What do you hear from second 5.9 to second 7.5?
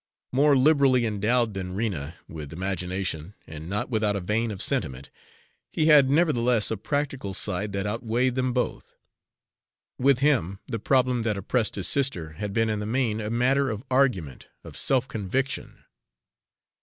nevertheless a practical